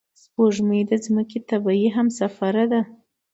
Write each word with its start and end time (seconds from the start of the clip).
سپوږمۍ 0.21 0.81
د 0.87 0.91
ځمکې 1.05 1.39
طبیعي 1.49 1.87
همسفره 1.95 2.65
ده 2.71 2.81